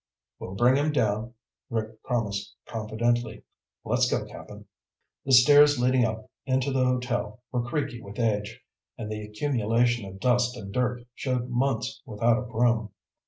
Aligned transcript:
"We'll 0.39 0.55
bring 0.55 0.77
him 0.77 0.91
down," 0.91 1.35
Rick 1.69 2.01
promised 2.01 2.55
confidently. 2.65 3.43
"Let's 3.85 4.09
go, 4.09 4.25
Cap'n." 4.25 4.65
The 5.25 5.31
stairs 5.31 5.79
leading 5.79 6.05
up 6.05 6.27
into 6.43 6.71
the 6.71 6.83
hotel 6.83 7.43
were 7.51 7.61
creaky 7.69 8.01
with 8.01 8.17
age, 8.17 8.61
and 8.97 9.11
the 9.11 9.23
accumulation 9.23 10.07
of 10.07 10.19
dust 10.19 10.57
and 10.57 10.73
dirt 10.73 11.03
showed 11.13 11.51
months 11.51 12.01
without 12.07 12.39
a 12.39 12.41
broom. 12.41 12.89